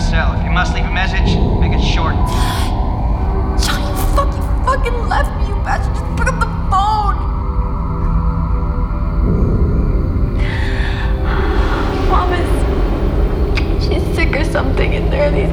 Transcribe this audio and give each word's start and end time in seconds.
trying 0.00 0.34
to. 0.34 0.38
If 0.38 0.44
you 0.44 0.50
must 0.50 0.74
leave 0.74 0.84
a 0.84 0.90
message, 0.92 1.36
make 1.60 1.72
it 1.72 1.80
short. 1.80 2.14
John, 3.62 3.80
you 3.82 3.94
fucking, 4.14 4.42
fucking 4.64 5.08
left 5.08 5.30
me, 5.38 5.48
you 5.48 5.54
bastard. 5.62 5.94
Just 5.94 6.16
pick 6.16 6.26
up 6.26 6.40
the 6.40 6.46
phone. 6.70 7.16
Mom 12.10 12.32
is. 12.32 13.84
She's 13.84 14.02
sick 14.14 14.36
or 14.36 14.44
something, 14.44 14.94
and 14.94 15.12
there 15.12 15.28
are 15.28 15.30
these 15.30 15.52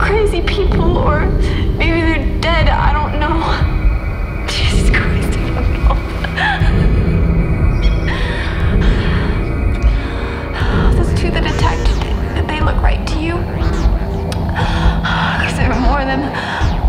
crazy 0.00 0.42
people, 0.42 0.98
or 0.98 1.26
maybe 1.76 2.00
they're 2.00 2.40
dead. 2.40 2.68
I 2.68 2.89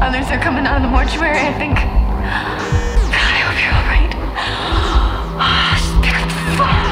Others 0.02 0.32
are 0.32 0.40
coming 0.40 0.66
out 0.66 0.78
of 0.78 0.82
the 0.82 0.90
mortuary, 0.90 1.38
I 1.38 1.54
think. 1.54 1.76
God, 1.76 1.86
I 3.14 3.42
hope 3.46 3.58
you're 3.62 3.78
alright. 3.78 4.12
Oh, 5.38 6.02
pick 6.04 6.16
up 6.16 6.28
the 6.28 6.58
phone. 6.58 6.91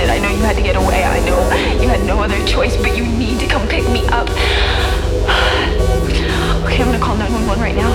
I 0.00 0.18
know 0.18 0.30
you 0.30 0.42
had 0.42 0.56
to 0.56 0.62
get 0.62 0.76
away. 0.76 1.04
I 1.04 1.20
know 1.26 1.38
you 1.80 1.88
had 1.88 2.04
no 2.06 2.22
other 2.22 2.42
choice, 2.46 2.76
but 2.76 2.96
you 2.96 3.04
need 3.04 3.38
to 3.40 3.46
come 3.46 3.66
pick 3.68 3.84
me 3.90 4.06
up. 4.08 4.28
Okay, 6.62 6.80
I'm 6.80 6.86
gonna 6.86 7.04
call 7.04 7.16
911 7.16 7.62
right 7.62 7.76
now. 7.76 7.91